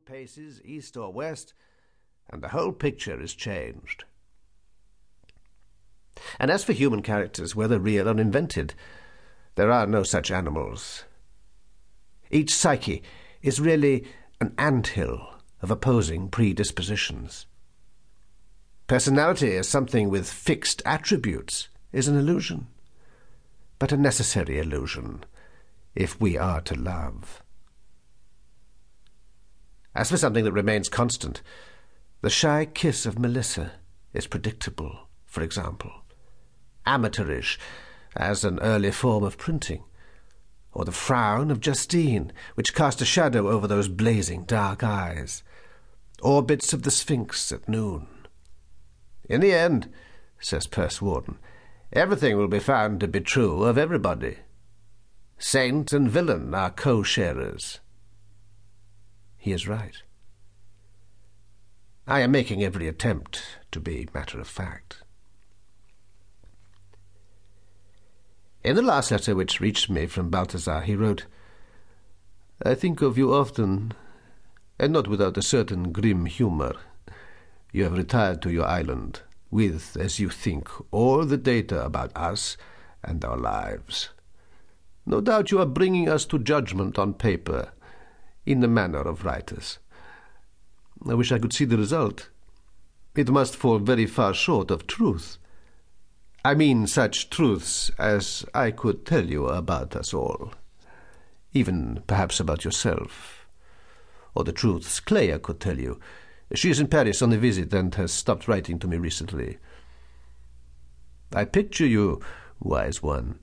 [0.00, 1.54] paces east or west,
[2.28, 4.04] and the whole picture is changed.
[6.38, 8.74] And as for human characters, whether real or invented,
[9.54, 11.04] there are no such animals.
[12.30, 13.02] Each psyche
[13.42, 14.04] is really
[14.40, 17.46] an anthill of opposing predispositions.
[18.86, 22.66] Personality as something with fixed attributes is an illusion,
[23.78, 25.24] but a necessary illusion
[25.94, 27.42] if we are to love.
[29.94, 31.42] As for something that remains constant,
[32.20, 33.72] the shy kiss of Melissa
[34.12, 35.90] is predictable, for example,
[36.86, 37.58] amateurish
[38.16, 39.84] as an early form of printing,
[40.72, 45.42] or the frown of Justine, which cast a shadow over those blazing dark eyes,
[46.22, 48.06] or bits of the Sphinx at noon.
[49.28, 49.88] In the end,
[50.38, 50.68] says
[51.00, 51.38] Warden,
[51.92, 54.38] everything will be found to be true of everybody.
[55.38, 57.80] Saint and villain are co-sharers.
[59.40, 59.96] He is right.
[62.06, 65.02] I am making every attempt to be matter of fact.
[68.62, 71.24] In the last letter which reached me from Balthazar, he wrote,
[72.62, 73.94] I think of you often,
[74.78, 76.74] and not without a certain grim humour.
[77.72, 82.58] You have retired to your island, with, as you think, all the data about us
[83.02, 84.10] and our lives.
[85.06, 87.72] No doubt you are bringing us to judgment on paper,
[88.46, 89.78] in the manner of writers.
[91.08, 92.28] I wish I could see the result.
[93.16, 95.38] It must fall very far short of truth.
[96.44, 100.52] I mean such truths as I could tell you about us all,
[101.52, 103.46] even perhaps about yourself,
[104.34, 106.00] or the truths Clea could tell you.
[106.54, 109.58] She is in Paris on a visit and has stopped writing to me recently.
[111.32, 112.20] I picture you,
[112.58, 113.38] wise one,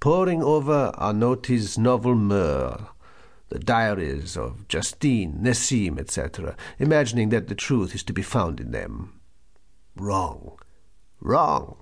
[0.00, 2.82] poring over Arnauti's novel Moeurs,
[3.54, 8.72] the diaries of Justine, Nessim, etc., imagining that the truth is to be found in
[8.72, 9.20] them.
[9.94, 10.58] Wrong.
[11.20, 11.76] Wrong.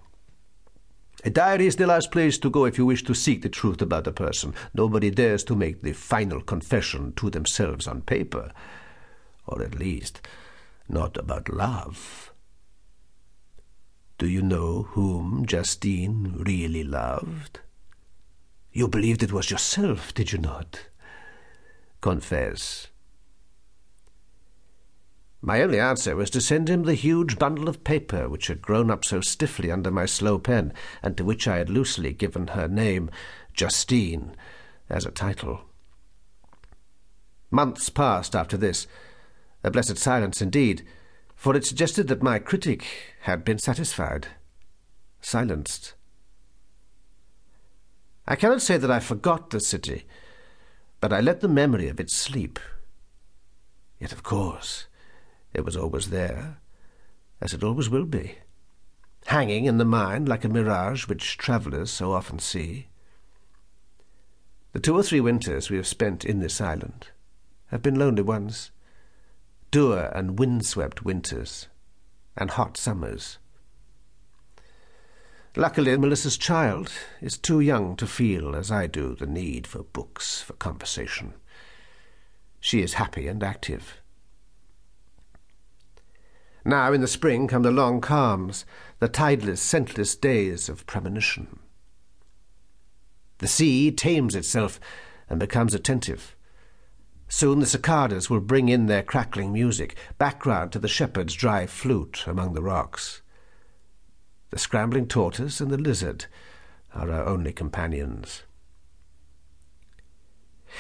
[1.24, 3.80] A diary is the last place to go if you wish to seek the truth
[3.80, 4.52] about a person.
[4.74, 8.52] Nobody dares to make the final confession to themselves on paper,
[9.46, 10.20] or at least
[10.90, 12.34] not about love.
[14.18, 17.60] Do you know whom Justine really loved?
[18.72, 20.88] You believed it was yourself, did you not?
[22.02, 22.88] Confess.
[25.40, 28.90] My only answer was to send him the huge bundle of paper which had grown
[28.90, 32.66] up so stiffly under my slow pen, and to which I had loosely given her
[32.66, 33.08] name,
[33.54, 34.36] Justine,
[34.90, 35.62] as a title.
[37.52, 38.88] Months passed after this,
[39.62, 40.84] a blessed silence indeed,
[41.36, 42.84] for it suggested that my critic
[43.22, 44.26] had been satisfied,
[45.20, 45.94] silenced.
[48.26, 50.04] I cannot say that I forgot the city,
[51.02, 52.60] but I let the memory of it sleep.
[53.98, 54.86] Yet, of course,
[55.52, 56.58] it was always there,
[57.40, 58.38] as it always will be,
[59.26, 62.86] hanging in the mind like a mirage which travellers so often see.
[64.74, 67.08] The two or three winters we have spent in this island
[67.66, 68.70] have been lonely ones,
[69.72, 71.66] dour and windswept winters,
[72.36, 73.38] and hot summers.
[75.54, 76.90] Luckily, Melissa's child
[77.20, 81.34] is too young to feel, as I do, the need for books, for conversation.
[82.60, 84.02] She is happy and active
[86.64, 88.64] now in the spring come the long calms,
[89.00, 91.58] the tideless, scentless days of premonition.
[93.38, 94.78] The sea tames itself
[95.28, 96.36] and becomes attentive.
[97.28, 102.24] Soon the cicadas will bring in their crackling music, background to the shepherd's dry flute
[102.26, 103.21] among the rocks.
[104.52, 106.26] The scrambling tortoise and the lizard
[106.94, 108.42] are our only companions.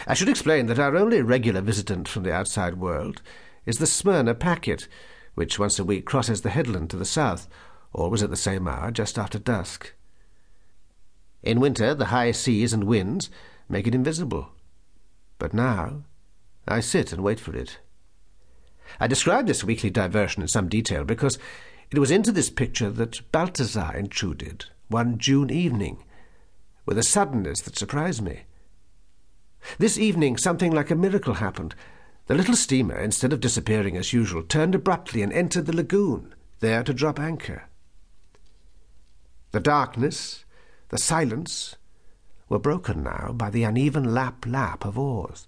[0.06, 3.22] I should explain that our only regular visitant from the outside world
[3.64, 4.88] is the Smyrna packet,
[5.36, 7.48] which once a week crosses the headland to the south,
[7.94, 9.94] always at the same hour, just after dusk.
[11.42, 13.30] In winter, the high seas and winds
[13.70, 14.50] make it invisible.
[15.38, 16.04] But now,
[16.68, 17.78] I sit and wait for it.
[19.00, 21.38] I describe this weekly diversion in some detail because
[21.92, 26.02] it was into this picture that Balthazar intruded one June evening,
[26.86, 28.42] with a suddenness that surprised me.
[29.78, 31.74] This evening, something like a miracle happened.
[32.26, 36.82] The little steamer, instead of disappearing as usual, turned abruptly and entered the lagoon, there
[36.82, 37.64] to drop anchor.
[39.50, 40.44] The darkness,
[40.88, 41.76] the silence,
[42.48, 45.46] were broken now by the uneven lap-lap of oars,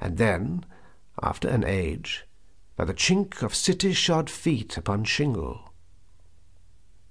[0.00, 0.64] and then,
[1.22, 2.26] after an age,
[2.76, 5.65] by the chink of city-shod feet upon shingle.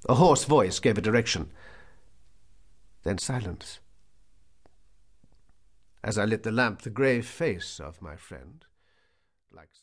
[0.08, 1.52] A hoarse voice gave a direction.
[3.04, 3.80] Then silence.
[6.04, 8.64] As I lit the lamp, the grave face of my friend
[9.52, 9.70] like